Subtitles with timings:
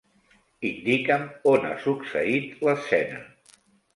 [0.69, 3.21] Indica'm on ha succeït l'escena.